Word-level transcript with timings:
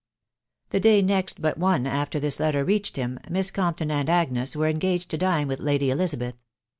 The 0.71 0.79
day 0.79 1.03
next 1.03 1.43
but 1.43 1.59
one 1.59 1.85
after 1.85 2.19
this 2.19 2.39
letter 2.39 2.65
reached 2.65 2.95
hiss, 2.97 3.51
Compton 3.51 3.91
and 3.91 4.09
Agnes 4.09 4.55
were 4.55 4.67
engaged 4.67 5.09
to 5.11 5.17
dine 5.19 5.47
with 5.47 5.59
Lady 5.59 5.93
beta. 5.95 6.33